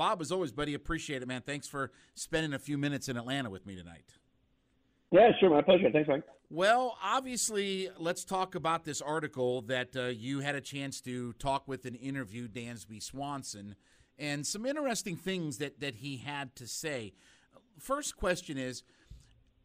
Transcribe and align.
Bob, 0.00 0.22
as 0.22 0.32
always, 0.32 0.50
buddy, 0.50 0.72
appreciate 0.72 1.20
it, 1.20 1.28
man. 1.28 1.42
Thanks 1.42 1.68
for 1.68 1.90
spending 2.14 2.54
a 2.54 2.58
few 2.58 2.78
minutes 2.78 3.10
in 3.10 3.18
Atlanta 3.18 3.50
with 3.50 3.66
me 3.66 3.76
tonight. 3.76 4.14
Yeah, 5.10 5.28
sure, 5.38 5.50
my 5.50 5.60
pleasure. 5.60 5.90
Thanks, 5.92 6.08
Mike. 6.08 6.22
Well, 6.48 6.96
obviously, 7.04 7.90
let's 7.98 8.24
talk 8.24 8.54
about 8.54 8.86
this 8.86 9.02
article 9.02 9.60
that 9.60 9.94
uh, 9.94 10.04
you 10.04 10.40
had 10.40 10.54
a 10.54 10.60
chance 10.62 11.02
to 11.02 11.34
talk 11.34 11.68
with 11.68 11.84
and 11.84 11.96
interview 11.96 12.48
Dansby 12.48 13.02
Swanson 13.02 13.74
and 14.18 14.46
some 14.46 14.64
interesting 14.64 15.16
things 15.16 15.58
that, 15.58 15.80
that 15.80 15.96
he 15.96 16.16
had 16.16 16.56
to 16.56 16.66
say. 16.66 17.12
First 17.78 18.16
question 18.16 18.56
is 18.56 18.84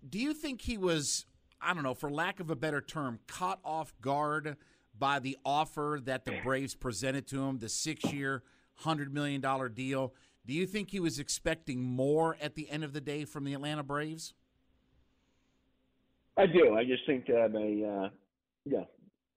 Do 0.09 0.20
you 0.20 0.33
think 0.33 0.64
he 0.64 0.77
was, 0.77 1.25
I 1.61 1.73
don't 1.73 1.83
know, 1.83 1.94
for 1.94 2.11
lack 2.11 2.42
of 2.42 2.49
a 2.49 2.58
better 2.58 2.81
term, 2.81 3.20
caught 3.25 3.61
off 3.64 3.94
guard 4.02 4.58
by 4.99 5.20
the 5.20 5.38
offer 5.45 6.02
that 6.03 6.25
the 6.25 6.33
Braves 6.44 6.75
presented 6.75 7.25
to 7.27 7.42
him, 7.42 7.59
the 7.59 7.70
six 7.70 8.11
year, 8.11 8.44
$100 8.84 9.12
million 9.12 9.42
deal? 9.73 10.14
Do 10.45 10.54
you 10.54 10.66
think 10.66 10.92
he 10.92 11.00
was 11.00 11.20
expecting 11.20 11.81
more 11.81 12.38
at 12.42 12.56
the 12.56 12.70
end 12.70 12.84
of 12.84 12.94
the 12.94 13.02
day 13.02 13.26
from 13.26 13.45
the 13.45 13.54
Atlanta 13.54 13.84
Braves? 13.84 14.34
I 16.38 16.45
do. 16.45 16.76
I 16.76 16.84
just 16.84 17.06
think 17.08 17.26
that 17.28 17.52
they, 17.54 17.84
uh, 17.86 18.09
yeah, 18.66 18.84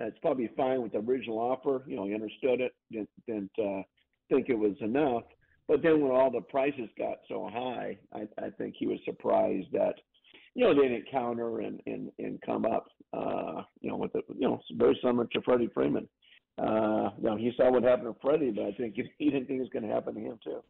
it's 0.00 0.18
probably 0.20 0.50
fine 0.56 0.82
with 0.82 0.92
the 0.92 0.98
original 0.98 1.38
offer. 1.38 1.82
You 1.86 1.96
know, 1.96 2.06
he 2.06 2.14
understood 2.14 2.60
it, 2.60 2.74
didn't, 2.90 3.08
didn't 3.26 3.50
uh, 3.58 3.82
think 4.28 4.48
it 4.48 4.58
was 4.58 4.74
enough. 4.80 5.24
But 5.66 5.82
then 5.82 6.00
when 6.00 6.10
all 6.10 6.30
the 6.30 6.40
prices 6.40 6.88
got 6.98 7.18
so 7.28 7.48
high, 7.52 7.98
I, 8.12 8.26
I 8.42 8.50
think 8.50 8.74
he 8.78 8.86
was 8.86 8.98
surprised 9.04 9.68
that, 9.72 9.94
you 10.54 10.64
know, 10.64 10.74
they 10.74 10.88
didn't 10.88 11.10
counter 11.10 11.60
and 11.60 11.80
and 11.86 12.10
and 12.18 12.40
come 12.40 12.64
up, 12.64 12.88
uh, 13.12 13.62
you 13.80 13.90
know, 13.90 13.96
with 13.96 14.12
the, 14.14 14.22
you 14.34 14.48
know, 14.48 14.60
very 14.76 14.98
similar 15.04 15.26
to 15.26 15.42
Freddie 15.42 15.70
Freeman. 15.72 16.08
Uh, 16.58 17.10
you 17.18 17.24
know, 17.24 17.36
he 17.36 17.52
saw 17.56 17.70
what 17.70 17.84
happened 17.84 18.14
to 18.14 18.20
Freddie, 18.20 18.50
but 18.50 18.64
I 18.64 18.72
think 18.72 18.96
he 19.18 19.30
didn't 19.30 19.46
think 19.46 19.58
it 19.58 19.62
was 19.62 19.70
going 19.70 19.86
to 19.86 19.94
happen 19.94 20.14
to 20.14 20.20
him 20.20 20.38
too. 20.42 20.62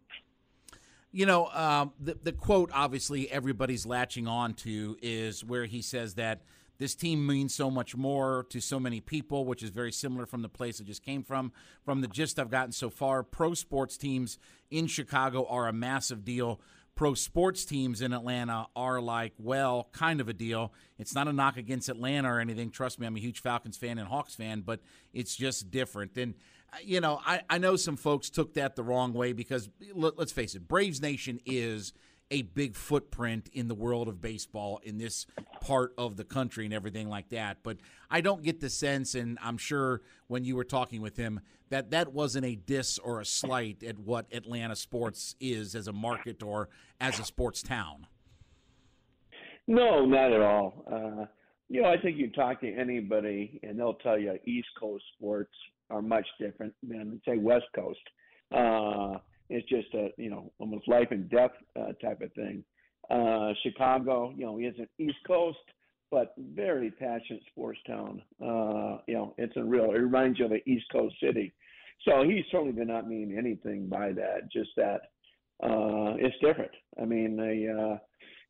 You 1.11 1.25
know, 1.25 1.47
um, 1.49 1.93
the 1.99 2.19
the 2.23 2.33
quote 2.33 2.71
obviously 2.75 3.31
everybody's 3.31 3.87
latching 3.87 4.29
on 4.29 4.53
to 4.55 4.99
is 5.01 5.43
where 5.43 5.65
he 5.65 5.81
says 5.81 6.15
that 6.15 6.43
this 6.79 6.95
team 6.95 7.27
means 7.27 7.55
so 7.55 7.71
much 7.71 7.97
more 7.97 8.47
to 8.51 8.61
so 8.61 8.79
many 8.79 9.01
people, 9.01 9.45
which 9.45 9.63
is 9.63 9.71
very 9.71 9.91
similar 9.91 10.27
from 10.27 10.43
the 10.43 10.49
place 10.49 10.81
I 10.81 10.85
just 10.85 11.03
came 11.03 11.25
from. 11.25 11.53
From 11.83 12.03
the 12.03 12.09
gist 12.09 12.39
I've 12.39 12.51
gotten 12.51 12.73
so 12.73 12.89
far, 12.89 13.23
pro 13.25 13.55
sports 13.55 13.97
teams 13.97 14.39
in 14.71 14.87
Chicago 14.87 15.45
are 15.47 15.67
a 15.67 15.73
massive 15.73 16.25
deal. 16.25 16.61
Pro 16.99 17.15
sports 17.15 17.65
teams 17.65 18.03
in 18.03 18.13
Atlanta 18.13 18.67
are 18.75 19.01
like, 19.01 19.33
well, 19.39 19.89
kind 19.93 20.21
of 20.21 20.29
a 20.29 20.33
deal. 20.33 20.73
It's 20.99 21.15
not 21.15 21.29
a 21.29 21.33
knock 21.33 21.57
against 21.57 21.89
Atlanta 21.89 22.29
or 22.29 22.41
anything. 22.41 22.71
Trust 22.71 22.99
me, 22.99 23.07
I'm 23.07 23.15
a 23.15 23.21
huge 23.21 23.41
Falcons 23.41 23.77
fan 23.77 23.99
and 23.99 24.09
Hawks 24.09 24.35
fan, 24.35 24.63
but 24.63 24.81
it's 25.13 25.37
just 25.37 25.71
different. 25.71 26.17
And 26.17 26.35
uh, 26.73 26.79
you 26.83 27.01
know, 27.01 27.21
I, 27.25 27.43
I 27.49 27.59
know 27.59 27.77
some 27.77 27.97
folks 27.97 28.31
took 28.31 28.55
that 28.55 28.75
the 28.75 28.83
wrong 28.83 29.13
way 29.13 29.33
because 29.33 29.71
let, 29.95 30.19
let's 30.19 30.33
face 30.33 30.57
it, 30.57 30.67
Braves 30.67 31.01
Nation 31.01 31.39
is 31.47 31.93
a 32.31 32.43
big 32.43 32.75
footprint 32.75 33.49
in 33.53 33.69
the 33.69 33.75
world 33.75 34.09
of 34.09 34.21
baseball 34.21 34.81
in 34.83 34.99
this 34.99 35.27
part 35.61 35.95
of 35.97 36.17
the 36.17 36.25
country 36.25 36.65
and 36.65 36.75
everything 36.75 37.09
like 37.09 37.31
that. 37.31 37.59
But 37.63 37.79
I 38.11 38.21
don't 38.21 38.43
get 38.43 38.61
the 38.61 38.69
sense, 38.69 39.15
and 39.15 39.39
I'm 39.43 39.57
sure 39.57 40.03
when 40.27 40.45
you 40.45 40.57
were 40.57 40.65
talking 40.65 41.01
with 41.01 41.17
him, 41.17 41.41
that 41.71 41.91
that 41.91 42.13
wasn't 42.13 42.47
a 42.47 42.55
diss 42.55 42.99
or 42.99 43.21
a 43.21 43.25
slight 43.25 43.83
at 43.83 43.99
what 43.99 44.27
Atlanta 44.33 44.77
sports 44.77 45.35
is 45.41 45.75
as 45.75 45.87
a 45.87 45.93
market 45.93 46.43
or 46.43 46.69
as 47.01 47.19
a 47.19 47.25
sports 47.25 47.63
town. 47.63 48.07
No, 49.67 50.07
not 50.07 50.33
at 50.33 50.41
all. 50.41 50.85
Uh, 50.91 51.27
you 51.69 51.83
know, 51.83 51.89
I 51.89 51.99
think 52.01 52.17
you 52.17 52.31
talk 52.31 52.61
to 52.63 52.75
anybody, 52.75 53.61
and 53.63 53.79
they'll 53.79 53.95
tell 53.95 54.19
you 54.19 54.39
East 54.47 54.69
Coast 54.81 55.05
sports 55.17 55.53
are 55.91 56.01
much 56.01 56.27
different 56.41 56.73
than 56.83 57.21
say 57.27 57.37
West 57.37 57.67
Coast. 57.75 58.01
Uh, 58.51 59.19
it's 59.51 59.69
just 59.69 59.93
a 59.95 60.11
you 60.17 60.31
know 60.31 60.53
almost 60.59 60.89
life 60.89 61.09
and 61.11 61.29
death 61.31 61.53
uh, 61.79 61.93
type 62.03 62.21
of 62.21 62.33
thing. 62.35 62.65
Uh, 63.11 63.53
Chicago, 63.63 64.35
you 64.37 64.45
know, 64.45 64.59
is 64.59 64.75
an 64.79 64.89
East 64.99 65.17
Coast, 65.27 65.59
but 66.11 66.35
very 66.55 66.91
passionate 66.91 67.43
sports 67.51 67.79
town. 67.87 68.23
Uh, 68.43 68.99
you 69.07 69.15
know, 69.15 69.35
it's 69.39 69.57
a 69.57 69.63
real. 69.63 69.93
It 69.93 69.99
reminds 69.99 70.39
you 70.39 70.47
of 70.47 70.53
an 70.53 70.61
East 70.67 70.87
Coast 70.93 71.15
city. 71.23 71.55
So 72.05 72.23
he 72.23 72.45
certainly 72.51 72.73
did 72.73 72.89
not 72.89 73.09
mean 73.09 73.37
anything 73.37 73.89
by 73.89 74.13
that. 74.13 74.51
Just 74.53 74.71
that 74.77 75.01
uh, 75.63 76.15
it's 76.19 76.37
different. 76.41 76.71
I 77.01 77.05
mean, 77.05 77.37
the 77.37 77.95
uh, 77.95 77.99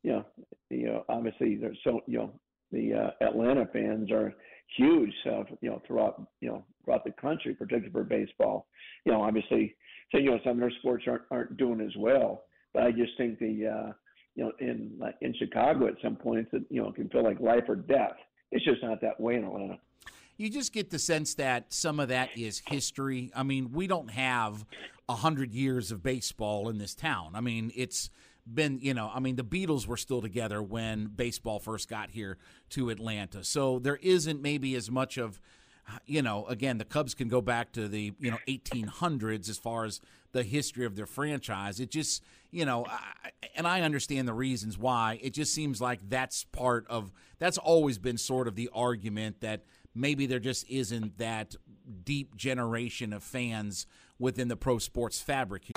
you 0.03 0.11
know, 0.11 0.25
you 0.69 0.85
know, 0.87 1.05
obviously 1.09 1.55
there's 1.55 1.79
so 1.83 2.01
you 2.05 2.19
know 2.19 2.31
the 2.71 2.93
uh, 2.93 3.25
Atlanta 3.25 3.67
fans 3.73 4.11
are 4.11 4.33
huge, 4.77 5.13
uh, 5.25 5.43
you 5.61 5.69
know, 5.69 5.81
throughout 5.87 6.27
you 6.41 6.49
know 6.49 6.65
throughout 6.83 7.03
the 7.03 7.13
country, 7.19 7.53
particularly 7.53 7.91
for 7.91 8.03
baseball. 8.03 8.67
You 9.05 9.13
know, 9.13 9.23
obviously, 9.23 9.75
so 10.11 10.17
you 10.17 10.31
know 10.31 10.39
some 10.43 10.53
of 10.53 10.59
their 10.59 10.71
sports 10.79 11.05
aren't 11.07 11.23
aren't 11.31 11.57
doing 11.57 11.81
as 11.81 11.95
well, 11.97 12.43
but 12.73 12.83
I 12.83 12.91
just 12.91 13.11
think 13.17 13.39
the 13.39 13.67
uh, 13.67 13.91
you 14.35 14.43
know 14.43 14.51
in 14.59 14.99
in 15.21 15.33
Chicago 15.37 15.87
at 15.87 15.95
some 16.03 16.15
points 16.15 16.49
it 16.53 16.63
you 16.69 16.81
know 16.81 16.89
it 16.89 16.95
can 16.95 17.09
feel 17.09 17.23
like 17.23 17.39
life 17.39 17.63
or 17.67 17.75
death. 17.75 18.17
It's 18.51 18.65
just 18.65 18.81
not 18.83 19.01
that 19.01 19.19
way 19.19 19.35
in 19.35 19.43
Atlanta. 19.43 19.79
You 20.37 20.49
just 20.49 20.71
get 20.71 20.89
the 20.89 20.99
sense 20.99 21.35
that 21.35 21.73
some 21.73 21.99
of 21.99 22.07
that 22.07 22.29
is 22.37 22.61
history. 22.65 23.29
I 23.35 23.43
mean, 23.43 23.71
we 23.73 23.87
don't 23.87 24.09
have 24.09 24.65
a 25.09 25.15
hundred 25.15 25.53
years 25.53 25.91
of 25.91 26.01
baseball 26.01 26.69
in 26.69 26.77
this 26.77 26.95
town. 26.95 27.31
I 27.35 27.41
mean, 27.41 27.71
it's 27.75 28.09
been, 28.51 28.79
you 28.81 28.93
know, 28.93 29.11
I 29.13 29.19
mean, 29.19 29.35
the 29.35 29.43
Beatles 29.43 29.85
were 29.85 29.97
still 29.97 30.21
together 30.21 30.61
when 30.61 31.07
baseball 31.07 31.59
first 31.59 31.89
got 31.89 32.11
here 32.11 32.37
to 32.69 32.89
Atlanta. 32.89 33.43
So 33.43 33.79
there 33.79 33.97
isn't 33.97 34.41
maybe 34.41 34.75
as 34.75 34.89
much 34.89 35.17
of, 35.17 35.41
you 36.05 36.21
know, 36.21 36.45
again, 36.47 36.77
the 36.77 36.85
Cubs 36.85 37.13
can 37.13 37.27
go 37.27 37.41
back 37.41 37.71
to 37.73 37.87
the, 37.87 38.13
you 38.19 38.31
know, 38.31 38.37
1800s 38.47 39.49
as 39.49 39.57
far 39.57 39.85
as 39.85 40.01
the 40.31 40.43
history 40.43 40.85
of 40.85 40.95
their 40.95 41.05
franchise. 41.05 41.79
It 41.79 41.89
just, 41.89 42.23
you 42.51 42.65
know, 42.65 42.85
I, 42.85 43.31
and 43.55 43.67
I 43.67 43.81
understand 43.81 44.27
the 44.27 44.33
reasons 44.33 44.77
why. 44.77 45.19
It 45.21 45.33
just 45.33 45.53
seems 45.53 45.81
like 45.81 45.99
that's 46.09 46.43
part 46.45 46.85
of, 46.89 47.11
that's 47.39 47.57
always 47.57 47.97
been 47.97 48.17
sort 48.17 48.47
of 48.47 48.55
the 48.55 48.69
argument 48.73 49.41
that 49.41 49.63
maybe 49.95 50.25
there 50.25 50.39
just 50.39 50.69
isn't 50.69 51.17
that 51.17 51.55
deep 52.03 52.35
generation 52.35 53.13
of 53.13 53.23
fans 53.23 53.87
within 54.19 54.47
the 54.47 54.55
pro 54.55 54.77
sports 54.77 55.21
fabric. 55.21 55.71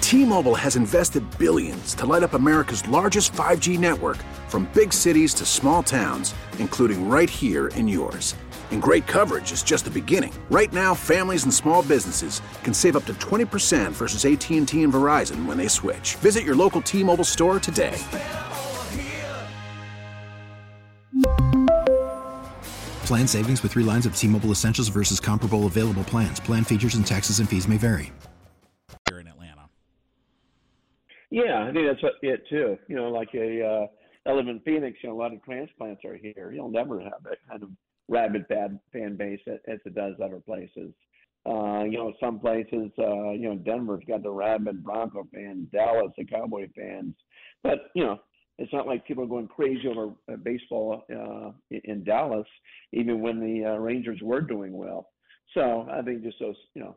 T-Mobile 0.00 0.54
has 0.54 0.76
invested 0.76 1.22
billions 1.38 1.94
to 1.96 2.06
light 2.06 2.22
up 2.22 2.32
America's 2.32 2.86
largest 2.88 3.32
5G 3.32 3.78
network 3.78 4.16
from 4.48 4.64
big 4.72 4.92
cities 4.92 5.34
to 5.34 5.44
small 5.44 5.82
towns, 5.82 6.34
including 6.58 7.08
right 7.08 7.28
here 7.28 7.68
in 7.68 7.86
yours. 7.86 8.34
And 8.70 8.80
great 8.80 9.06
coverage 9.06 9.52
is 9.52 9.62
just 9.62 9.84
the 9.84 9.90
beginning. 9.90 10.32
Right 10.50 10.72
now, 10.72 10.94
families 10.94 11.44
and 11.44 11.52
small 11.52 11.82
businesses 11.82 12.40
can 12.64 12.72
save 12.72 12.96
up 12.96 13.04
to 13.04 13.12
20% 13.14 13.92
versus 13.92 14.24
AT&T 14.24 14.82
and 14.82 14.92
Verizon 14.92 15.44
when 15.44 15.58
they 15.58 15.68
switch. 15.68 16.14
Visit 16.22 16.44
your 16.44 16.56
local 16.56 16.80
T-Mobile 16.80 17.24
store 17.24 17.60
today. 17.60 18.02
Plan 23.04 23.28
savings 23.28 23.62
with 23.62 23.72
3 23.72 23.84
lines 23.84 24.06
of 24.06 24.16
T-Mobile 24.16 24.50
Essentials 24.50 24.88
versus 24.88 25.20
comparable 25.20 25.66
available 25.66 26.04
plans. 26.04 26.40
Plan 26.40 26.64
features 26.64 26.94
and 26.94 27.06
taxes 27.06 27.40
and 27.40 27.46
fees 27.46 27.68
may 27.68 27.76
vary. 27.76 28.10
Here 29.10 29.20
in 29.20 29.26
Atlanta. 29.26 29.68
Yeah, 31.30 31.66
I 31.68 31.72
think 31.72 31.86
that's 31.86 32.14
it 32.22 32.42
too. 32.48 32.78
You 32.88 32.96
know, 32.96 33.10
like 33.10 33.28
a 33.34 33.64
uh, 33.64 33.86
I 34.28 34.32
live 34.32 34.48
in 34.48 34.60
Phoenix. 34.60 34.98
You 35.02 35.08
know, 35.08 35.16
a 35.16 35.20
lot 35.20 35.32
of 35.32 35.42
transplants 35.42 36.04
are 36.04 36.16
here. 36.16 36.52
You'll 36.54 36.70
never 36.70 37.00
have 37.00 37.22
that 37.24 37.38
kind 37.48 37.62
of 37.62 37.70
rabid 38.08 38.46
fan 38.48 38.80
fan 38.92 39.16
base 39.16 39.40
as 39.46 39.78
it 39.84 39.94
does 39.94 40.14
other 40.22 40.40
places. 40.40 40.92
Uh, 41.46 41.84
you 41.84 41.96
know, 41.96 42.12
some 42.20 42.38
places, 42.38 42.90
uh, 42.98 43.30
you 43.30 43.48
know, 43.48 43.56
Denver's 43.56 44.02
got 44.06 44.22
the 44.22 44.30
rabid 44.30 44.84
Bronco 44.84 45.26
fans, 45.32 45.68
Dallas 45.72 46.12
the 46.18 46.24
Cowboy 46.24 46.68
fans, 46.76 47.14
but 47.62 47.90
you 47.94 48.04
know, 48.04 48.18
it's 48.58 48.72
not 48.72 48.86
like 48.86 49.06
people 49.06 49.24
are 49.24 49.28
going 49.28 49.48
crazy 49.48 49.86
over 49.88 50.12
uh, 50.30 50.36
baseball 50.36 51.04
uh, 51.10 51.52
in 51.70 52.04
Dallas, 52.04 52.46
even 52.92 53.20
when 53.20 53.40
the 53.40 53.64
uh, 53.64 53.78
Rangers 53.78 54.18
were 54.20 54.40
doing 54.40 54.76
well. 54.76 55.10
So 55.54 55.88
I 55.90 56.02
think 56.02 56.22
just 56.22 56.40
those, 56.40 56.56
you 56.74 56.82
know, 56.82 56.96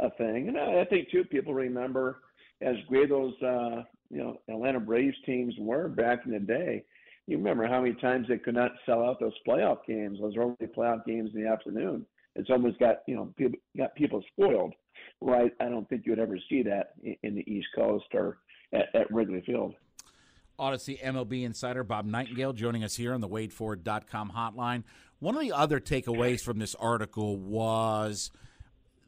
a 0.00 0.10
thing, 0.10 0.48
and 0.48 0.58
I, 0.58 0.80
I 0.80 0.84
think 0.86 1.10
too, 1.10 1.24
people 1.24 1.54
remember 1.54 2.22
as 2.62 2.76
great 2.88 3.10
those, 3.10 3.34
uh, 3.42 3.82
you 4.10 4.18
know, 4.18 4.40
Atlanta 4.48 4.80
Braves 4.80 5.16
teams 5.26 5.54
were 5.58 5.88
back 5.88 6.20
in 6.24 6.32
the 6.32 6.38
day. 6.38 6.84
You 7.26 7.36
remember 7.38 7.66
how 7.66 7.80
many 7.80 7.94
times 7.94 8.26
they 8.28 8.38
could 8.38 8.54
not 8.54 8.72
sell 8.84 9.04
out 9.04 9.20
those 9.20 9.32
playoff 9.46 9.86
games, 9.86 10.18
those 10.20 10.36
early 10.36 10.56
playoff 10.76 11.04
games 11.04 11.30
in 11.34 11.42
the 11.42 11.48
afternoon. 11.48 12.04
It's 12.34 12.50
almost 12.50 12.78
got 12.78 13.02
you 13.06 13.14
know 13.14 13.32
people 13.36 13.58
got 13.76 13.94
people 13.94 14.22
spoiled, 14.32 14.74
right? 15.20 15.52
I 15.60 15.68
don't 15.68 15.88
think 15.88 16.02
you'd 16.04 16.18
ever 16.18 16.38
see 16.48 16.62
that 16.62 16.94
in 17.22 17.34
the 17.34 17.50
East 17.50 17.68
Coast 17.74 18.06
or 18.14 18.38
at, 18.72 18.94
at 18.94 19.12
Wrigley 19.12 19.42
Field. 19.44 19.74
Audacy 20.58 21.00
MLB 21.02 21.44
insider 21.44 21.82
Bob 21.82 22.06
Nightengale 22.06 22.54
joining 22.54 22.84
us 22.84 22.94
here 22.94 23.14
on 23.14 23.20
the 23.20 23.28
WadeFord.com 23.28 24.32
hotline. 24.36 24.84
One 25.18 25.34
of 25.34 25.40
the 25.40 25.52
other 25.52 25.80
takeaways 25.80 26.40
from 26.40 26.58
this 26.58 26.74
article 26.74 27.36
was 27.36 28.30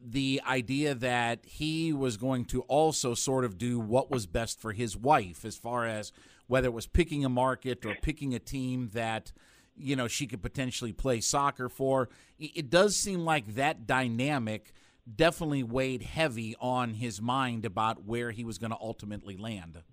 the 0.03 0.41
idea 0.47 0.93
that 0.95 1.39
he 1.45 1.93
was 1.93 2.17
going 2.17 2.45
to 2.45 2.61
also 2.63 3.13
sort 3.13 3.45
of 3.45 3.57
do 3.57 3.79
what 3.79 4.11
was 4.11 4.25
best 4.25 4.59
for 4.59 4.71
his 4.71 4.95
wife 4.95 5.45
as 5.45 5.55
far 5.55 5.85
as 5.85 6.11
whether 6.47 6.67
it 6.67 6.73
was 6.73 6.87
picking 6.87 7.25
a 7.25 7.29
market 7.29 7.85
or 7.85 7.95
picking 8.01 8.33
a 8.33 8.39
team 8.39 8.89
that 8.93 9.31
you 9.75 9.95
know 9.95 10.07
she 10.07 10.27
could 10.27 10.41
potentially 10.41 10.93
play 10.93 11.19
soccer 11.19 11.69
for 11.69 12.09
it 12.39 12.69
does 12.69 12.95
seem 12.95 13.25
like 13.25 13.55
that 13.55 13.85
dynamic 13.85 14.71
definitely 15.15 15.63
weighed 15.63 16.01
heavy 16.01 16.55
on 16.59 16.93
his 16.93 17.21
mind 17.21 17.65
about 17.65 18.05
where 18.05 18.31
he 18.31 18.43
was 18.43 18.57
going 18.57 18.71
to 18.71 18.77
ultimately 18.79 19.37
land 19.37 19.83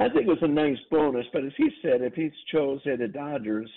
I 0.00 0.08
think 0.08 0.22
it 0.22 0.28
was 0.28 0.38
a 0.42 0.48
nice 0.48 0.78
bonus, 0.90 1.26
but 1.32 1.44
as 1.44 1.52
he 1.56 1.70
said, 1.82 2.02
if 2.02 2.14
he 2.14 2.30
chose 2.52 2.80
the 2.84 3.08
Dodgers, 3.08 3.70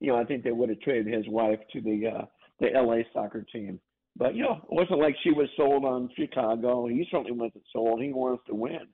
you 0.00 0.08
know, 0.08 0.18
I 0.18 0.24
think 0.24 0.44
they 0.44 0.52
would 0.52 0.68
have 0.68 0.80
traded 0.80 1.12
his 1.12 1.26
wife 1.28 1.60
to 1.72 1.80
the 1.80 2.08
uh, 2.08 2.24
the 2.60 2.68
LA 2.74 3.02
soccer 3.12 3.44
team. 3.52 3.80
But 4.16 4.34
you 4.34 4.42
know, 4.42 4.60
it 4.70 4.74
wasn't 4.74 5.00
like 5.00 5.16
she 5.22 5.30
was 5.30 5.48
sold 5.56 5.84
on 5.84 6.10
Chicago. 6.16 6.86
He 6.86 7.06
certainly 7.10 7.32
wasn't 7.32 7.64
sold. 7.72 8.02
He 8.02 8.12
wants 8.12 8.42
to 8.48 8.54
win, 8.54 8.86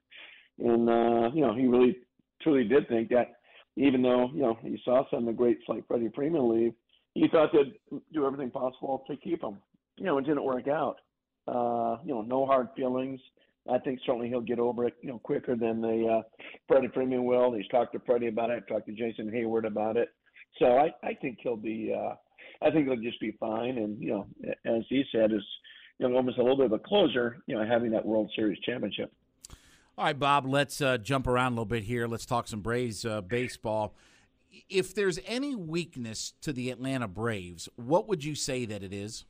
and 0.58 0.88
uh, 0.88 1.31
you 1.34 1.43
know, 1.43 1.55
he 1.55 1.66
really 1.66 1.96
truly 2.43 2.64
did 2.64 2.88
think 2.88 3.08
that. 3.10 3.34
Even 3.76 4.02
though 4.02 4.28
you 4.34 4.43
know 4.43 4.58
he 4.60 4.76
saw 4.84 5.08
some 5.08 5.20
of 5.20 5.26
the 5.26 5.32
greats 5.32 5.62
like 5.69 5.87
Freddie 5.87 6.10
Freeman 6.12 6.52
leave, 6.52 6.72
he 7.14 7.28
thought 7.28 7.50
they'd 7.52 7.75
do 8.12 8.26
everything 8.26 8.50
possible 8.50 9.05
to 9.06 9.16
keep 9.16 9.40
him. 9.40 9.58
You 9.96 10.06
know, 10.06 10.19
it 10.19 10.26
didn't 10.26 10.43
work 10.43 10.66
out. 10.66 10.96
Uh, 11.46 11.96
you 12.05 12.12
know, 12.12 12.22
no 12.22 12.44
hard 12.44 12.69
feelings. 12.76 13.20
I 13.70 13.78
think 13.78 14.00
certainly 14.05 14.28
he'll 14.28 14.40
get 14.40 14.58
over 14.58 14.87
it, 14.87 14.94
you 15.02 15.08
know, 15.08 15.19
quicker 15.19 15.55
than 15.55 15.81
the 15.81 16.19
uh, 16.19 16.46
Freddie 16.66 16.88
Freeman 16.94 17.25
will. 17.25 17.52
He's 17.52 17.69
talked 17.69 17.93
to 17.93 18.00
Freddie 18.00 18.28
about 18.28 18.50
it. 18.50 18.64
Talked 18.69 18.87
to 18.87 18.93
Jason 18.93 19.31
Heyward 19.31 19.66
about 19.66 19.96
it. 19.96 20.08
So 20.58 20.66
I, 20.78 20.90
I 21.02 21.14
think 21.20 21.38
he'll 21.43 21.56
be. 21.56 21.94
Uh, 21.96 22.14
I 22.62 22.70
think 22.70 22.88
he'll 22.88 22.96
just 22.96 23.20
be 23.20 23.37
fine. 23.38 23.78
And 23.78 24.00
you 24.02 24.10
know, 24.10 24.26
as 24.64 24.82
he 24.88 25.05
said, 25.12 25.32
is 25.32 25.44
you 25.99 26.08
know 26.08 26.16
almost 26.16 26.38
a 26.38 26.43
little 26.43 26.56
bit 26.56 26.66
of 26.66 26.72
a 26.72 26.78
closer. 26.78 27.38
You 27.46 27.56
know, 27.56 27.66
having 27.66 27.90
that 27.93 28.05
World 28.05 28.31
Series 28.34 28.58
championship. 28.60 29.12
All 29.99 30.05
right, 30.05 30.17
Bob. 30.17 30.47
Let's 30.47 30.81
uh, 30.81 30.97
jump 30.99 31.27
around 31.27 31.49
a 31.49 31.55
little 31.56 31.65
bit 31.65 31.83
here. 31.83 32.06
Let's 32.06 32.25
talk 32.25 32.47
some 32.47 32.61
Braves 32.61 33.05
uh, 33.05 33.21
baseball. 33.21 33.97
If 34.71 34.95
there's 34.95 35.19
any 35.27 35.56
weakness 35.56 36.35
to 36.43 36.53
the 36.53 36.71
Atlanta 36.71 37.09
Braves, 37.09 37.69
what 37.75 38.06
would 38.06 38.23
you 38.23 38.37
say 38.37 38.65
that 38.65 38.85
it 38.85 38.93
is? 38.93 39.25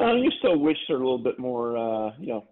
Uh, 0.00 0.14
you 0.14 0.30
still 0.38 0.56
wish 0.56 0.76
they're 0.86 0.98
a 0.98 1.00
little 1.00 1.18
bit 1.18 1.36
more, 1.40 1.76
uh, 1.76 2.12
you 2.20 2.28
know, 2.28 2.44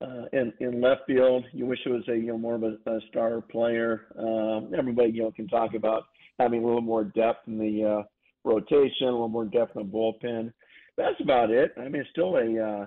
uh, 0.00 0.24
in 0.32 0.52
in 0.58 0.80
left 0.80 1.02
field. 1.06 1.44
You 1.52 1.66
wish 1.66 1.78
it 1.86 1.90
was 1.90 2.02
a 2.08 2.16
you 2.16 2.26
know 2.26 2.38
more 2.38 2.56
of 2.56 2.64
a, 2.64 2.78
a 2.86 2.98
star 3.10 3.40
player. 3.40 4.06
Uh, 4.18 4.76
everybody 4.76 5.12
you 5.12 5.22
know 5.22 5.30
can 5.30 5.46
talk 5.46 5.74
about 5.74 6.02
having 6.40 6.64
a 6.64 6.66
little 6.66 6.80
more 6.80 7.04
depth 7.04 7.46
in 7.46 7.58
the 7.58 7.84
uh, 7.84 8.02
rotation, 8.42 9.06
a 9.06 9.12
little 9.12 9.28
more 9.28 9.44
depth 9.44 9.76
in 9.76 9.88
the 9.88 9.88
bullpen. 9.88 10.52
That's 10.96 11.20
about 11.20 11.52
it. 11.52 11.74
I 11.78 11.82
mean, 11.82 12.00
it's 12.00 12.10
still 12.10 12.36
a 12.36 12.58
uh, 12.60 12.86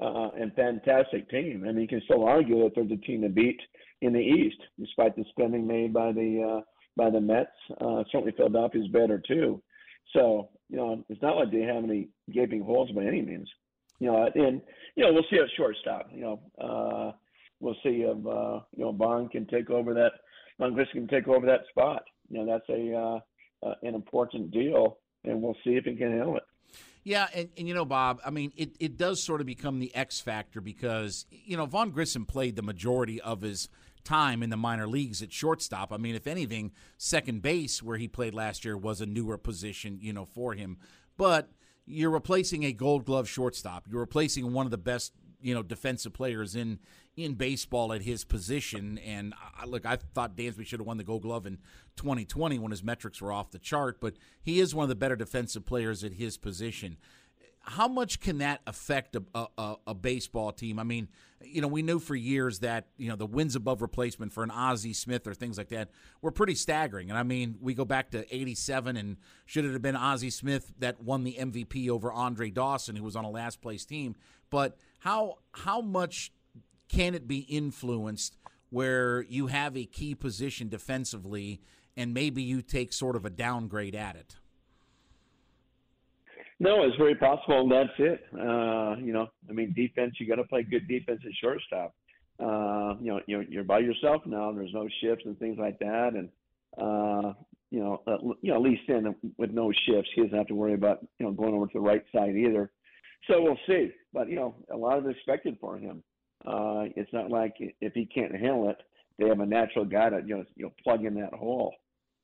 uh, 0.00 0.30
and 0.38 0.54
fantastic 0.54 1.28
team. 1.30 1.64
I 1.66 1.72
mean, 1.72 1.82
you 1.82 1.88
can 1.88 2.02
still 2.04 2.24
argue 2.24 2.62
that 2.64 2.72
they're 2.74 2.84
the 2.84 2.96
team 2.96 3.22
to 3.22 3.28
beat 3.28 3.60
in 4.00 4.12
the 4.12 4.18
East, 4.20 4.60
despite 4.78 5.16
the 5.16 5.24
spending 5.30 5.66
made 5.66 5.92
by 5.92 6.12
the 6.12 6.58
uh, 6.58 6.60
by 6.96 7.10
the 7.10 7.20
Mets. 7.20 7.50
Uh, 7.80 8.02
certainly, 8.10 8.32
Philadelphia's 8.36 8.88
better 8.88 9.22
too. 9.26 9.62
So 10.12 10.50
you 10.68 10.76
know, 10.76 11.04
it's 11.08 11.22
not 11.22 11.36
like 11.36 11.50
they 11.50 11.62
have 11.62 11.84
any 11.84 12.08
gaping 12.32 12.62
holes 12.62 12.90
by 12.92 13.04
any 13.04 13.22
means. 13.22 13.48
You 14.00 14.08
know, 14.08 14.28
and 14.34 14.60
you 14.96 15.04
know, 15.04 15.12
we'll 15.12 15.24
see 15.30 15.36
at 15.36 15.48
shortstop. 15.56 16.08
You 16.12 16.20
know, 16.20 16.40
uh, 16.60 17.12
we'll 17.60 17.76
see 17.82 18.04
if 18.06 18.26
uh, 18.26 18.60
you 18.76 18.84
know 18.84 18.92
Vaughn 18.92 19.28
can 19.28 19.46
take 19.46 19.70
over 19.70 19.94
that. 19.94 20.12
Vaughn 20.58 20.74
Grissom 20.74 21.06
can 21.06 21.08
take 21.08 21.28
over 21.28 21.46
that 21.46 21.66
spot. 21.70 22.02
You 22.28 22.38
know, 22.38 22.46
that's 22.52 22.68
a 22.68 22.94
uh, 22.94 23.68
uh, 23.68 23.74
an 23.82 23.94
important 23.94 24.50
deal, 24.50 24.98
and 25.24 25.40
we'll 25.40 25.56
see 25.64 25.70
if 25.70 25.84
he 25.84 25.94
can 25.94 26.10
handle 26.10 26.36
it. 26.36 26.42
Yeah, 27.04 27.26
and, 27.34 27.50
and 27.58 27.68
you 27.68 27.74
know, 27.74 27.84
Bob, 27.84 28.20
I 28.24 28.30
mean, 28.30 28.52
it, 28.56 28.76
it 28.80 28.96
does 28.96 29.22
sort 29.22 29.42
of 29.42 29.46
become 29.46 29.78
the 29.78 29.94
X 29.94 30.20
factor 30.20 30.62
because, 30.62 31.26
you 31.30 31.56
know, 31.56 31.66
Vaughn 31.66 31.90
Grissom 31.90 32.24
played 32.24 32.56
the 32.56 32.62
majority 32.62 33.20
of 33.20 33.42
his 33.42 33.68
time 34.04 34.42
in 34.42 34.50
the 34.50 34.56
minor 34.56 34.86
leagues 34.86 35.22
at 35.22 35.32
shortstop. 35.32 35.92
I 35.92 35.98
mean, 35.98 36.14
if 36.14 36.26
anything, 36.26 36.72
second 36.96 37.42
base, 37.42 37.82
where 37.82 37.98
he 37.98 38.08
played 38.08 38.34
last 38.34 38.64
year, 38.64 38.76
was 38.76 39.02
a 39.02 39.06
newer 39.06 39.36
position, 39.36 39.98
you 40.00 40.14
know, 40.14 40.24
for 40.24 40.54
him. 40.54 40.78
But 41.18 41.50
you're 41.86 42.10
replacing 42.10 42.64
a 42.64 42.72
Gold 42.72 43.04
Glove 43.04 43.28
shortstop. 43.28 43.86
You're 43.90 44.00
replacing 44.00 44.52
one 44.52 44.66
of 44.66 44.70
the 44.70 44.78
best, 44.78 45.12
you 45.44 45.54
know, 45.54 45.62
defensive 45.62 46.14
players 46.14 46.56
in 46.56 46.78
in 47.16 47.34
baseball 47.34 47.92
at 47.92 48.02
his 48.02 48.24
position. 48.24 48.98
And 48.98 49.34
I, 49.56 49.66
look, 49.66 49.86
I 49.86 49.96
thought 49.96 50.36
Dansby 50.36 50.66
should 50.66 50.80
have 50.80 50.86
won 50.86 50.96
the 50.96 51.04
Gold 51.04 51.22
Glove 51.22 51.46
in 51.46 51.58
2020 51.96 52.58
when 52.58 52.72
his 52.72 52.82
metrics 52.82 53.20
were 53.20 53.30
off 53.30 53.52
the 53.52 53.60
chart, 53.60 54.00
but 54.00 54.14
he 54.42 54.58
is 54.58 54.74
one 54.74 54.82
of 54.82 54.88
the 54.88 54.96
better 54.96 55.14
defensive 55.14 55.64
players 55.64 56.02
at 56.02 56.14
his 56.14 56.36
position 56.36 56.96
how 57.66 57.88
much 57.88 58.20
can 58.20 58.38
that 58.38 58.60
affect 58.66 59.16
a, 59.16 59.22
a, 59.34 59.76
a, 59.86 59.94
baseball 59.94 60.52
team? 60.52 60.78
I 60.78 60.82
mean, 60.82 61.08
you 61.40 61.62
know, 61.62 61.68
we 61.68 61.82
knew 61.82 61.98
for 61.98 62.14
years 62.14 62.58
that 62.60 62.88
you 62.98 63.08
know 63.08 63.16
the 63.16 63.26
wins 63.26 63.56
above 63.56 63.80
replacement 63.80 64.32
for 64.32 64.42
an 64.42 64.50
Ozzie 64.50 64.92
Smith 64.92 65.26
or 65.26 65.34
things 65.34 65.56
like 65.56 65.68
that 65.70 65.90
were 66.20 66.30
pretty 66.30 66.54
staggering. 66.54 67.08
And 67.08 67.18
I 67.18 67.22
mean, 67.22 67.56
we 67.60 67.74
go 67.74 67.84
back 67.84 68.10
to 68.10 68.34
'87, 68.34 68.96
and 68.96 69.16
should 69.46 69.64
it 69.64 69.72
have 69.72 69.82
been 69.82 69.96
Ozzie 69.96 70.30
Smith 70.30 70.72
that 70.78 71.02
won 71.02 71.24
the 71.24 71.36
MVP 71.40 71.88
over 71.88 72.12
Andre 72.12 72.50
Dawson, 72.50 72.96
who 72.96 73.04
was 73.04 73.16
on 73.16 73.24
a 73.24 73.30
last 73.30 73.62
place 73.62 73.84
team? 73.84 74.14
But 74.50 74.76
how 75.04 75.36
how 75.52 75.82
much 75.82 76.32
can 76.88 77.14
it 77.14 77.28
be 77.28 77.40
influenced 77.40 78.38
where 78.70 79.22
you 79.28 79.48
have 79.48 79.76
a 79.76 79.84
key 79.84 80.14
position 80.14 80.70
defensively, 80.70 81.60
and 81.94 82.14
maybe 82.14 82.42
you 82.42 82.62
take 82.62 82.90
sort 82.90 83.14
of 83.14 83.26
a 83.26 83.30
downgrade 83.30 83.94
at 83.94 84.16
it? 84.16 84.36
No, 86.58 86.84
it's 86.84 86.96
very 86.96 87.14
possible. 87.16 87.68
That's 87.68 87.92
it. 87.98 88.24
Uh, 88.32 88.96
you 88.96 89.12
know, 89.12 89.28
I 89.48 89.52
mean, 89.52 89.74
defense. 89.76 90.14
You 90.18 90.26
got 90.26 90.36
to 90.36 90.44
play 90.44 90.62
good 90.62 90.88
defense 90.88 91.20
at 91.24 91.32
shortstop. 91.38 91.94
Uh, 92.40 92.94
you 93.00 93.12
know, 93.12 93.20
you're, 93.26 93.42
you're 93.42 93.64
by 93.64 93.80
yourself 93.80 94.22
now. 94.24 94.48
And 94.48 94.58
There's 94.58 94.72
no 94.72 94.88
shifts 95.02 95.24
and 95.26 95.38
things 95.38 95.58
like 95.58 95.78
that, 95.80 96.14
and 96.14 96.30
uh, 96.78 97.34
you 97.70 97.80
know, 97.80 98.00
uh, 98.06 98.16
you 98.40 98.50
know, 98.50 98.54
at 98.54 98.62
least 98.62 98.88
in 98.88 99.14
with 99.36 99.50
no 99.50 99.70
shifts, 99.86 100.10
he 100.14 100.22
doesn't 100.22 100.38
have 100.38 100.46
to 100.46 100.54
worry 100.54 100.72
about 100.72 101.06
you 101.18 101.26
know 101.26 101.32
going 101.32 101.52
over 101.52 101.66
to 101.66 101.72
the 101.74 101.80
right 101.80 102.04
side 102.10 102.36
either. 102.36 102.70
So 103.26 103.42
we'll 103.42 103.58
see. 103.66 103.90
But 104.12 104.28
you 104.28 104.36
know, 104.36 104.54
a 104.72 104.76
lot 104.76 104.98
of 104.98 105.08
expected 105.08 105.56
for 105.60 105.78
him. 105.78 106.02
Uh, 106.44 106.84
it's 106.96 107.12
not 107.12 107.30
like 107.30 107.54
if 107.58 107.94
he 107.94 108.06
can't 108.06 108.32
handle 108.32 108.68
it, 108.70 108.76
they 109.18 109.28
have 109.28 109.40
a 109.40 109.46
natural 109.46 109.84
guy 109.84 110.10
to 110.10 110.20
you 110.26 110.36
know 110.36 110.44
you 110.56 110.64
know 110.66 110.72
plug 110.82 111.04
in 111.04 111.14
that 111.14 111.32
hole. 111.32 111.74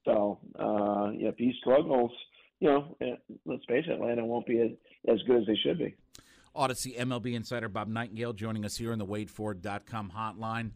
So 0.04 0.38
uh, 0.58 1.10
if 1.14 1.36
he 1.36 1.52
struggles, 1.60 2.10
you 2.58 2.68
know, 2.68 2.96
eh, 3.00 3.16
let's 3.44 3.64
face 3.66 3.84
it, 3.86 3.92
Atlanta 3.92 4.24
won't 4.24 4.46
be 4.46 4.60
as, 4.60 4.70
as 5.12 5.22
good 5.26 5.42
as 5.42 5.46
they 5.46 5.56
should 5.62 5.78
be. 5.78 5.94
Audacy 6.56 6.98
MLB 6.98 7.34
insider 7.34 7.68
Bob 7.68 7.88
Nightengale 7.88 8.34
joining 8.34 8.64
us 8.64 8.76
here 8.76 8.92
on 8.92 8.98
the 8.98 9.06
WadeFord.com 9.06 10.12
hotline. 10.16 10.72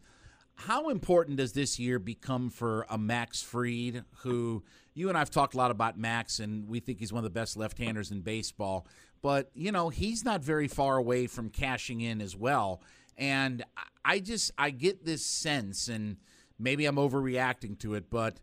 How 0.55 0.89
important 0.89 1.37
does 1.37 1.51
this 1.51 1.79
year 1.79 1.99
become 1.99 2.49
for 2.49 2.85
a 2.89 2.97
Max 2.97 3.41
Fried, 3.41 4.05
who 4.19 4.63
you 4.93 5.09
and 5.09 5.17
I've 5.17 5.29
talked 5.29 5.53
a 5.53 5.57
lot 5.57 5.69
about 5.69 5.97
Max, 5.97 6.39
and 6.39 6.69
we 6.69 6.79
think 6.79 6.99
he's 6.99 7.11
one 7.11 7.19
of 7.19 7.25
the 7.25 7.37
best 7.37 7.57
left-handers 7.57 8.11
in 8.11 8.21
baseball. 8.21 8.87
But 9.25 9.49
you 9.55 9.71
know, 9.71 9.89
he's 9.89 10.23
not 10.23 10.43
very 10.43 10.67
far 10.67 10.97
away 10.97 11.25
from 11.25 11.49
cashing 11.49 11.99
in 11.99 12.21
as 12.21 12.35
well. 12.35 12.83
And 13.17 13.65
I 14.05 14.19
just 14.19 14.51
I 14.55 14.69
get 14.69 15.03
this 15.03 15.25
sense, 15.25 15.87
and 15.87 16.17
maybe 16.59 16.85
I'm 16.85 16.97
overreacting 16.97 17.79
to 17.79 17.95
it, 17.95 18.11
but 18.11 18.39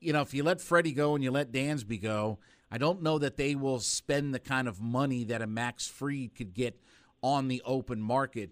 you 0.00 0.12
know, 0.12 0.22
if 0.22 0.34
you 0.34 0.42
let 0.42 0.60
Freddie 0.60 0.90
go 0.90 1.14
and 1.14 1.22
you 1.22 1.30
let 1.30 1.52
Dansby 1.52 2.02
go, 2.02 2.40
I 2.68 2.78
don't 2.78 3.00
know 3.00 3.16
that 3.20 3.36
they 3.36 3.54
will 3.54 3.78
spend 3.78 4.34
the 4.34 4.40
kind 4.40 4.66
of 4.66 4.80
money 4.80 5.22
that 5.22 5.40
a 5.40 5.46
Max 5.46 5.86
Fried 5.86 6.34
could 6.34 6.52
get 6.52 6.80
on 7.22 7.46
the 7.46 7.62
open 7.64 8.00
market. 8.00 8.50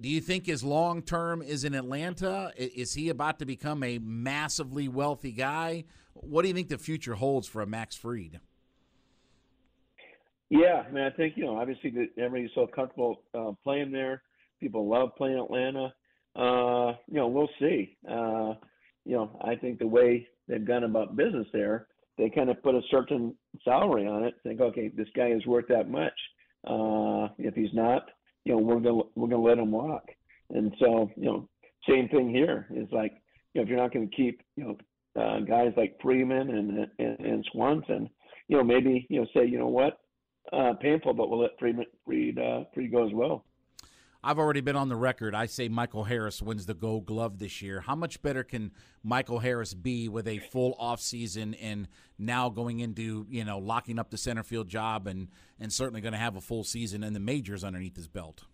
Do 0.00 0.08
you 0.08 0.20
think 0.20 0.46
his 0.46 0.64
long 0.64 1.00
term 1.00 1.42
is 1.42 1.62
in 1.62 1.76
Atlanta? 1.76 2.52
Is 2.56 2.94
he 2.94 3.08
about 3.08 3.38
to 3.38 3.46
become 3.46 3.84
a 3.84 4.00
massively 4.00 4.88
wealthy 4.88 5.30
guy? 5.30 5.84
What 6.14 6.42
do 6.42 6.48
you 6.48 6.54
think 6.54 6.70
the 6.70 6.76
future 6.76 7.14
holds 7.14 7.46
for 7.46 7.62
a 7.62 7.68
Max 7.68 7.94
Fried? 7.94 8.40
Yeah, 10.50 10.82
I 10.86 10.90
mean, 10.90 11.04
I 11.04 11.10
think 11.10 11.36
you 11.36 11.44
know, 11.44 11.58
obviously, 11.58 11.90
that 11.90 12.08
everybody's 12.18 12.54
so 12.54 12.66
comfortable 12.66 13.22
uh, 13.34 13.52
playing 13.62 13.92
there. 13.92 14.22
People 14.60 14.88
love 14.88 15.10
playing 15.16 15.38
Atlanta. 15.38 15.92
Uh, 16.36 16.96
you 17.08 17.16
know, 17.18 17.28
we'll 17.28 17.48
see. 17.58 17.96
Uh, 18.08 18.54
you 19.04 19.16
know, 19.16 19.38
I 19.42 19.54
think 19.56 19.78
the 19.78 19.86
way 19.86 20.26
they've 20.48 20.64
gone 20.64 20.84
about 20.84 21.16
business 21.16 21.46
there, 21.52 21.86
they 22.18 22.30
kind 22.30 22.50
of 22.50 22.62
put 22.62 22.74
a 22.74 22.80
certain 22.90 23.34
salary 23.64 24.06
on 24.06 24.24
it. 24.24 24.34
Think, 24.42 24.60
okay, 24.60 24.88
this 24.88 25.08
guy 25.16 25.30
is 25.30 25.44
worth 25.46 25.66
that 25.68 25.90
much. 25.90 26.12
Uh, 26.66 27.28
if 27.38 27.54
he's 27.54 27.72
not, 27.74 28.10
you 28.44 28.52
know, 28.52 28.58
we're 28.58 28.80
gonna 28.80 29.02
we're 29.14 29.28
gonna 29.28 29.42
let 29.42 29.58
him 29.58 29.70
walk. 29.72 30.04
And 30.50 30.74
so, 30.78 31.10
you 31.16 31.24
know, 31.24 31.48
same 31.88 32.08
thing 32.08 32.30
here 32.30 32.66
is 32.74 32.88
like, 32.92 33.12
you 33.52 33.60
know, 33.60 33.62
if 33.62 33.68
you're 33.68 33.78
not 33.78 33.92
to 33.92 34.06
keep, 34.16 34.42
you 34.56 34.64
know, 34.64 34.76
uh, 35.20 35.40
guys 35.40 35.72
like 35.76 35.98
Freeman 36.02 36.50
and, 36.50 36.88
and 36.98 37.20
and 37.20 37.48
Swanson, 37.52 38.08
you 38.48 38.56
know, 38.56 38.64
maybe 38.64 39.06
you 39.08 39.20
know, 39.20 39.26
say, 39.34 39.46
you 39.46 39.58
know 39.58 39.68
what, 39.68 39.98
uh, 40.52 40.74
painful, 40.80 41.14
but 41.14 41.30
we'll 41.30 41.40
let 41.40 41.58
Freeman 41.58 41.86
Fried 42.04 42.38
uh, 42.38 42.64
Fried 42.74 42.92
go 42.92 43.06
as 43.06 43.12
well. 43.12 43.44
I've 44.26 44.38
already 44.38 44.62
been 44.62 44.74
on 44.74 44.88
the 44.88 44.96
record. 44.96 45.34
I 45.34 45.44
say 45.44 45.68
Michael 45.68 46.04
Harris 46.04 46.40
wins 46.40 46.64
the 46.64 46.72
Gold 46.72 47.04
Glove 47.04 47.38
this 47.38 47.60
year. 47.60 47.80
How 47.80 47.94
much 47.94 48.22
better 48.22 48.42
can 48.42 48.72
Michael 49.02 49.40
Harris 49.40 49.74
be 49.74 50.08
with 50.08 50.26
a 50.26 50.38
full 50.38 50.74
off 50.78 51.00
season 51.00 51.52
and 51.54 51.88
now 52.18 52.48
going 52.48 52.80
into 52.80 53.26
you 53.28 53.44
know 53.44 53.58
locking 53.58 53.98
up 53.98 54.10
the 54.10 54.16
center 54.16 54.42
field 54.42 54.68
job 54.68 55.06
and 55.06 55.28
and 55.60 55.70
certainly 55.70 56.00
going 56.00 56.14
to 56.14 56.18
have 56.18 56.36
a 56.36 56.40
full 56.40 56.64
season 56.64 57.04
in 57.04 57.12
the 57.12 57.20
majors 57.20 57.62
underneath 57.62 57.96
his 57.96 58.08
belt. 58.08 58.44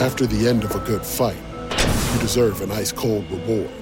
After 0.00 0.26
the 0.26 0.48
end 0.48 0.64
of 0.64 0.74
a 0.74 0.80
good 0.80 1.04
fight, 1.04 1.36
you 2.14 2.20
deserve 2.20 2.62
an 2.62 2.72
ice 2.72 2.90
cold 2.90 3.30
reward. 3.30 3.81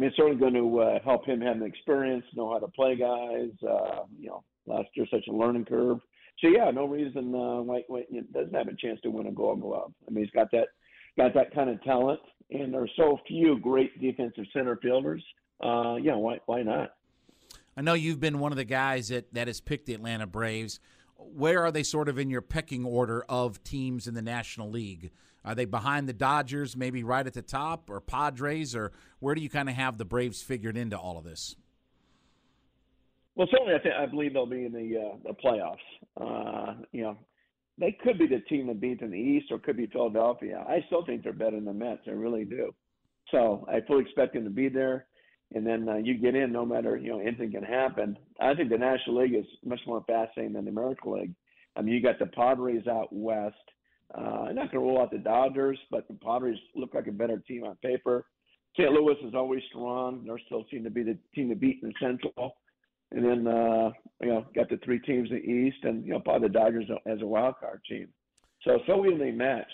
Mean, 0.00 0.08
it's 0.08 0.16
certainly 0.16 0.40
going 0.40 0.54
to 0.54 0.80
uh, 0.80 0.98
help 1.04 1.26
him 1.26 1.42
have 1.42 1.56
an 1.56 1.62
experience, 1.62 2.24
know 2.34 2.50
how 2.50 2.58
to 2.58 2.68
play 2.68 2.96
guys. 2.96 3.50
Uh, 3.62 4.04
you 4.18 4.28
know, 4.28 4.42
last 4.66 4.88
year 4.94 5.04
such 5.10 5.26
a 5.28 5.32
learning 5.32 5.66
curve. 5.66 5.98
So 6.38 6.48
yeah, 6.48 6.70
no 6.70 6.86
reason 6.86 7.34
uh, 7.34 7.60
why, 7.60 7.82
why 7.86 8.04
doesn't 8.32 8.54
have 8.54 8.68
a 8.68 8.76
chance 8.76 8.98
to 9.02 9.10
win 9.10 9.26
a 9.26 9.30
Gold 9.30 9.60
Glove. 9.60 9.92
I 10.08 10.10
mean, 10.10 10.24
he's 10.24 10.32
got 10.32 10.50
that 10.52 10.68
got 11.18 11.34
that 11.34 11.54
kind 11.54 11.68
of 11.68 11.82
talent, 11.84 12.20
and 12.50 12.72
there 12.72 12.80
are 12.80 12.88
so 12.96 13.18
few 13.28 13.58
great 13.58 14.00
defensive 14.00 14.44
center 14.54 14.78
fielders. 14.80 15.22
Uh, 15.62 15.96
yeah, 15.96 16.14
why 16.14 16.38
why 16.46 16.62
not? 16.62 16.94
I 17.76 17.82
know 17.82 17.92
you've 17.92 18.20
been 18.20 18.38
one 18.38 18.52
of 18.52 18.56
the 18.56 18.64
guys 18.64 19.08
that 19.08 19.34
that 19.34 19.48
has 19.48 19.60
picked 19.60 19.84
the 19.84 19.92
Atlanta 19.92 20.26
Braves. 20.26 20.80
Where 21.18 21.62
are 21.62 21.70
they 21.70 21.82
sort 21.82 22.08
of 22.08 22.18
in 22.18 22.30
your 22.30 22.40
pecking 22.40 22.86
order 22.86 23.22
of 23.28 23.62
teams 23.64 24.08
in 24.08 24.14
the 24.14 24.22
National 24.22 24.70
League? 24.70 25.10
Are 25.44 25.54
they 25.54 25.64
behind 25.64 26.08
the 26.08 26.12
Dodgers, 26.12 26.76
maybe 26.76 27.02
right 27.02 27.26
at 27.26 27.34
the 27.34 27.42
top, 27.42 27.88
or 27.88 28.00
Padres, 28.00 28.74
or 28.74 28.92
where 29.20 29.34
do 29.34 29.40
you 29.40 29.48
kind 29.48 29.68
of 29.68 29.74
have 29.74 29.98
the 29.98 30.04
Braves 30.04 30.42
figured 30.42 30.76
into 30.76 30.98
all 30.98 31.16
of 31.16 31.24
this? 31.24 31.56
Well, 33.36 33.48
certainly, 33.50 33.74
I 33.74 33.78
think 33.78 33.94
I 33.94 34.06
believe 34.06 34.34
they'll 34.34 34.44
be 34.44 34.66
in 34.66 34.72
the 34.72 34.98
uh, 34.98 35.16
the 35.24 35.34
playoffs. 35.34 35.76
Uh, 36.20 36.82
you 36.92 37.02
know, 37.02 37.16
they 37.78 37.96
could 38.04 38.18
be 38.18 38.26
the 38.26 38.40
team 38.40 38.66
that 38.66 38.80
beats 38.80 39.00
in 39.02 39.10
the 39.10 39.16
East, 39.16 39.46
or 39.50 39.58
could 39.58 39.76
be 39.76 39.86
Philadelphia. 39.86 40.62
I 40.68 40.84
still 40.86 41.04
think 41.06 41.22
they're 41.22 41.32
better 41.32 41.56
than 41.56 41.64
the 41.64 41.72
Mets. 41.72 42.02
I 42.06 42.10
really 42.10 42.44
do. 42.44 42.74
So 43.30 43.66
I 43.68 43.80
fully 43.86 44.02
expect 44.02 44.34
them 44.34 44.44
to 44.44 44.50
be 44.50 44.68
there. 44.68 45.06
And 45.52 45.66
then 45.66 45.88
uh, 45.88 45.96
you 45.96 46.18
get 46.18 46.34
in, 46.34 46.52
no 46.52 46.64
matter 46.64 46.96
you 46.96 47.10
know 47.10 47.20
anything 47.20 47.50
can 47.50 47.64
happen. 47.64 48.16
I 48.40 48.54
think 48.54 48.70
the 48.70 48.78
National 48.78 49.22
League 49.22 49.34
is 49.34 49.46
much 49.64 49.80
more 49.86 50.04
fascinating 50.06 50.52
than 50.52 50.64
the 50.64 50.70
American 50.70 51.12
League. 51.12 51.34
I 51.76 51.82
mean, 51.82 51.94
you 51.94 52.02
got 52.02 52.18
the 52.18 52.26
Padres 52.26 52.86
out 52.86 53.08
west. 53.10 53.56
Uh, 54.16 54.46
I'm 54.48 54.54
not 54.54 54.72
going 54.72 54.84
to 54.84 54.90
rule 54.90 55.00
out 55.00 55.10
the 55.10 55.18
Dodgers, 55.18 55.78
but 55.90 56.08
the 56.08 56.14
Padres 56.14 56.58
look 56.74 56.94
like 56.94 57.06
a 57.06 57.12
better 57.12 57.38
team 57.46 57.64
on 57.64 57.76
paper. 57.76 58.26
St. 58.76 58.90
Louis 58.90 59.16
is 59.24 59.34
always 59.34 59.62
strong. 59.68 60.22
They're 60.24 60.40
still 60.46 60.64
seem 60.70 60.84
to 60.84 60.90
be 60.90 61.02
the 61.02 61.18
team 61.34 61.48
to 61.48 61.54
beat 61.56 61.80
in 61.82 61.88
the 61.88 61.94
Central. 62.00 62.56
And 63.12 63.24
then 63.24 63.46
uh, 63.52 63.90
you 64.20 64.28
know 64.28 64.46
got 64.54 64.68
the 64.68 64.78
three 64.84 65.00
teams 65.00 65.30
in 65.30 65.36
the 65.36 65.42
East, 65.42 65.78
and 65.82 66.04
you 66.04 66.12
know 66.12 66.20
probably 66.20 66.48
the 66.48 66.54
Dodgers 66.54 66.86
as 67.06 67.20
a 67.22 67.26
wild 67.26 67.56
card 67.58 67.80
team. 67.88 68.08
So 68.62 68.78
so 68.86 69.04
evenly 69.04 69.32
matched. 69.32 69.72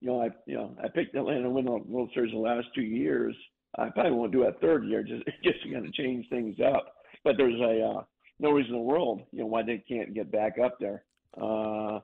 You 0.00 0.08
know 0.08 0.22
I 0.22 0.28
you 0.46 0.54
know 0.54 0.76
I 0.82 0.88
picked 0.88 1.16
Atlanta 1.16 1.42
to 1.42 1.50
win 1.50 1.64
the 1.64 1.72
World 1.72 2.10
Series 2.14 2.32
the 2.32 2.38
last 2.38 2.68
two 2.74 2.82
years. 2.82 3.34
I 3.76 3.90
probably 3.90 4.12
won't 4.12 4.32
do 4.32 4.44
a 4.44 4.52
third 4.52 4.84
year, 4.84 5.02
just 5.02 5.24
just 5.42 5.62
to 5.64 5.72
kind 5.72 5.84
of 5.84 5.92
change 5.94 6.28
things 6.28 6.56
up. 6.60 6.94
But 7.24 7.36
there's 7.36 7.60
a 7.60 7.82
uh, 7.82 8.02
no 8.38 8.50
reason 8.52 8.74
in 8.74 8.78
the 8.78 8.84
world 8.84 9.22
you 9.32 9.40
know 9.40 9.46
why 9.46 9.62
they 9.64 9.82
can't 9.88 10.14
get 10.14 10.30
back 10.30 10.56
up 10.64 10.78
there. 10.78 11.02
Uh, 11.40 11.98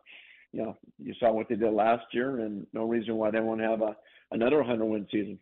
you 0.53 0.63
know 0.63 0.77
you 0.99 1.15
saw 1.19 1.33
what 1.33 1.49
they 1.49 1.57
did 1.57 1.73
last 1.73 2.05
year, 2.13 2.41
and 2.41 2.67
no 2.73 2.85
reason 2.85 3.17
why 3.17 3.31
they 3.31 3.41
won't 3.41 3.61
have 3.61 3.83
a 3.83 3.97
another 4.31 4.59
100 4.59 4.85
win 4.85 5.07
season 5.11 5.39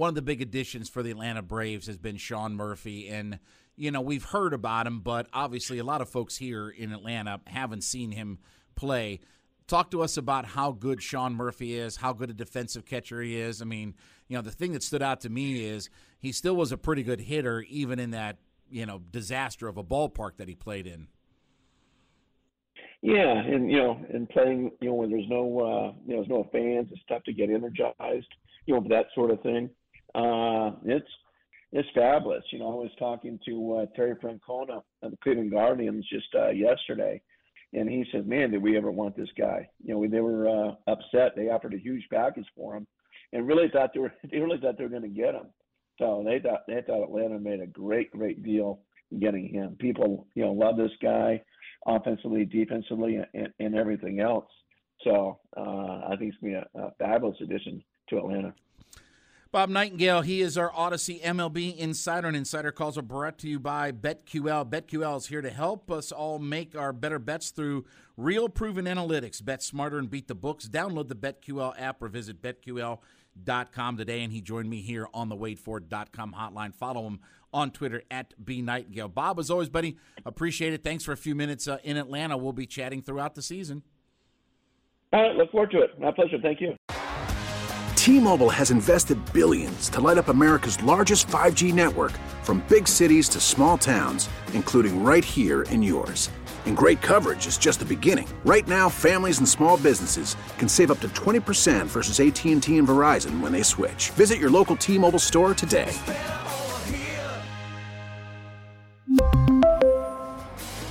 one 0.00 0.08
of 0.08 0.14
the 0.14 0.22
big 0.22 0.40
additions 0.40 0.88
for 0.88 1.02
the 1.02 1.10
Atlanta 1.10 1.42
Braves 1.42 1.86
has 1.86 1.98
been 1.98 2.16
Sean 2.16 2.56
Murphy. 2.56 3.08
And, 3.08 3.38
you 3.76 3.90
know, 3.90 4.00
we've 4.00 4.24
heard 4.24 4.54
about 4.54 4.86
him, 4.86 5.00
but 5.00 5.26
obviously 5.32 5.78
a 5.78 5.84
lot 5.84 6.00
of 6.00 6.08
folks 6.08 6.38
here 6.38 6.70
in 6.70 6.90
Atlanta 6.90 7.40
haven't 7.46 7.84
seen 7.84 8.12
him 8.12 8.38
play. 8.74 9.20
Talk 9.66 9.90
to 9.90 10.02
us 10.02 10.16
about 10.16 10.46
how 10.46 10.72
good 10.72 11.02
Sean 11.02 11.34
Murphy 11.34 11.76
is, 11.76 11.96
how 11.96 12.14
good 12.14 12.30
a 12.30 12.32
defensive 12.32 12.86
catcher 12.86 13.20
he 13.20 13.38
is. 13.38 13.60
I 13.60 13.66
mean, 13.66 13.94
you 14.26 14.36
know, 14.36 14.42
the 14.42 14.50
thing 14.50 14.72
that 14.72 14.82
stood 14.82 15.02
out 15.02 15.20
to 15.20 15.28
me 15.28 15.64
is 15.64 15.90
he 16.18 16.32
still 16.32 16.56
was 16.56 16.72
a 16.72 16.78
pretty 16.78 17.02
good 17.02 17.20
hitter, 17.20 17.60
even 17.68 17.98
in 17.98 18.12
that, 18.12 18.38
you 18.70 18.86
know, 18.86 19.02
disaster 19.10 19.68
of 19.68 19.76
a 19.76 19.84
ballpark 19.84 20.38
that 20.38 20.48
he 20.48 20.54
played 20.54 20.86
in. 20.86 21.08
Yeah, 23.02 23.38
and 23.38 23.70
you 23.70 23.78
know, 23.78 23.98
and 24.12 24.28
playing, 24.28 24.72
you 24.80 24.88
know, 24.88 24.94
when 24.94 25.10
there's 25.10 25.28
no, 25.28 25.40
uh, 25.60 25.92
you 26.06 26.14
know, 26.14 26.20
there's 26.22 26.28
no 26.28 26.48
fans, 26.52 26.88
it's 26.92 27.00
tough 27.08 27.24
to 27.24 27.32
get 27.32 27.48
energized, 27.48 28.28
you 28.66 28.74
know, 28.74 28.84
that 28.90 29.06
sort 29.14 29.30
of 29.30 29.40
thing. 29.42 29.70
Uh, 30.14 30.72
it's 30.84 31.08
it's 31.72 31.88
fabulous. 31.94 32.44
You 32.50 32.58
know, 32.58 32.72
I 32.72 32.74
was 32.74 32.90
talking 32.98 33.38
to 33.46 33.74
uh, 33.76 33.86
Terry 33.96 34.16
Francona 34.16 34.82
of 35.02 35.10
the 35.10 35.16
Cleveland 35.22 35.52
Guardians 35.52 36.04
just 36.12 36.26
uh, 36.34 36.50
yesterday, 36.50 37.22
and 37.72 37.88
he 37.88 38.04
said, 38.12 38.26
"Man, 38.26 38.50
did 38.50 38.62
we 38.62 38.76
ever 38.76 38.90
want 38.90 39.16
this 39.16 39.30
guy?" 39.38 39.68
You 39.82 39.94
know, 39.94 40.06
they 40.06 40.20
were 40.20 40.48
uh, 40.48 40.74
upset. 40.86 41.32
They 41.36 41.48
offered 41.48 41.72
a 41.72 41.78
huge 41.78 42.06
package 42.10 42.46
for 42.54 42.76
him, 42.76 42.86
and 43.32 43.48
really 43.48 43.68
thought 43.72 43.92
they 43.94 44.00
were 44.00 44.12
they 44.30 44.38
really 44.38 44.58
thought 44.58 44.76
they 44.76 44.84
were 44.84 44.90
going 44.90 45.02
to 45.02 45.08
get 45.08 45.34
him. 45.34 45.46
So 45.98 46.22
they 46.26 46.38
thought 46.38 46.66
they 46.68 46.82
thought 46.86 47.04
Atlanta 47.04 47.38
made 47.38 47.60
a 47.60 47.66
great 47.66 48.10
great 48.10 48.42
deal 48.42 48.80
getting 49.18 49.48
him. 49.48 49.76
People, 49.78 50.26
you 50.34 50.44
know, 50.44 50.52
love 50.52 50.76
this 50.76 50.92
guy, 51.02 51.42
offensively, 51.86 52.44
defensively, 52.44 53.18
and, 53.34 53.48
and 53.58 53.74
everything 53.74 54.20
else. 54.20 54.46
So 55.04 55.38
uh, 55.56 55.60
I 56.08 56.14
think 56.18 56.32
it's 56.32 56.40
going 56.40 56.54
to 56.54 56.66
be 56.74 56.80
a, 56.80 56.86
a 56.86 56.92
fabulous 56.98 57.36
addition 57.40 57.82
to 58.10 58.18
Atlanta. 58.18 58.54
Bob 59.52 59.68
Nightengale, 59.68 60.24
he 60.24 60.42
is 60.42 60.56
our 60.56 60.70
Audacy 60.70 61.20
MLB 61.22 61.76
insider, 61.76 62.28
and 62.28 62.36
insider 62.36 62.70
calls 62.70 62.96
are 62.96 63.02
brought 63.02 63.36
to 63.38 63.48
you 63.48 63.58
by 63.58 63.90
BetQL. 63.90 64.70
BetQL 64.70 65.16
is 65.16 65.26
here 65.26 65.42
to 65.42 65.50
help 65.50 65.90
us 65.90 66.12
all 66.12 66.38
make 66.38 66.76
our 66.76 66.92
better 66.92 67.18
bets 67.18 67.50
through 67.50 67.84
real 68.16 68.48
proven 68.48 68.84
analytics. 68.84 69.44
Bet 69.44 69.60
smarter 69.60 69.98
and 69.98 70.08
beat 70.08 70.28
the 70.28 70.36
books. 70.36 70.68
Download 70.68 71.08
the 71.08 71.16
BetQL 71.16 71.74
app 71.80 72.00
or 72.00 72.06
visit 72.06 72.40
BetQL.com 72.40 73.96
today. 73.96 74.22
And 74.22 74.32
he 74.32 74.40
joined 74.40 74.70
me 74.70 74.82
here 74.82 75.08
on 75.12 75.28
the 75.28 75.36
WadeFord.com 75.36 76.36
hotline. 76.38 76.72
Follow 76.72 77.08
him 77.08 77.18
on 77.52 77.70
Twitter 77.70 78.02
at 78.10 78.34
B 78.42 78.62
Nightengale. 78.62 79.12
Bob, 79.12 79.38
as 79.38 79.50
always, 79.50 79.68
buddy, 79.68 79.96
appreciate 80.24 80.72
it. 80.72 80.84
Thanks 80.84 81.04
for 81.04 81.12
a 81.12 81.16
few 81.16 81.34
minutes 81.34 81.68
uh, 81.68 81.78
in 81.82 81.96
Atlanta. 81.96 82.36
We'll 82.36 82.52
be 82.52 82.66
chatting 82.66 83.02
throughout 83.02 83.34
the 83.34 83.42
season. 83.42 83.82
All 85.12 85.22
right, 85.22 85.34
look 85.34 85.50
forward 85.50 85.72
to 85.72 85.80
it. 85.80 85.98
My 85.98 86.12
pleasure. 86.12 86.38
Thank 86.40 86.60
you. 86.60 86.76
T-Mobile 87.96 88.48
has 88.48 88.70
invested 88.70 89.18
billions 89.32 89.90
to 89.90 90.00
light 90.00 90.16
up 90.16 90.28
America's 90.28 90.82
largest 90.82 91.26
5G 91.26 91.74
network 91.74 92.12
from 92.42 92.64
big 92.66 92.88
cities 92.88 93.28
to 93.28 93.40
small 93.40 93.76
towns, 93.76 94.30
including 94.54 95.04
right 95.04 95.24
here 95.24 95.62
in 95.64 95.82
yours. 95.82 96.30
And 96.64 96.74
great 96.76 97.02
coverage 97.02 97.46
is 97.46 97.58
just 97.58 97.78
the 97.78 97.84
beginning. 97.84 98.26
Right 98.44 98.66
now, 98.66 98.88
families 98.88 99.38
and 99.38 99.48
small 99.48 99.76
businesses 99.76 100.34
can 100.56 100.68
save 100.68 100.90
up 100.90 101.00
to 101.00 101.08
20% 101.08 101.86
versus 101.86 102.20
AT&T 102.20 102.78
and 102.78 102.88
Verizon 102.88 103.40
when 103.40 103.52
they 103.52 103.62
switch. 103.62 104.10
Visit 104.10 104.38
your 104.38 104.50
local 104.50 104.76
T-Mobile 104.76 105.18
store 105.18 105.52
today. 105.52 105.92